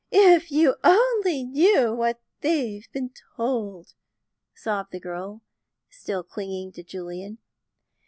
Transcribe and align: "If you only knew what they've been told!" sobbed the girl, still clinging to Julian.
"If 0.09 0.51
you 0.51 0.77
only 0.83 1.43
knew 1.43 1.93
what 1.93 2.19
they've 2.39 2.91
been 2.91 3.11
told!" 3.35 3.93
sobbed 4.55 4.91
the 4.93 4.99
girl, 4.99 5.43
still 5.91 6.23
clinging 6.23 6.71
to 6.71 6.81
Julian. 6.83 7.37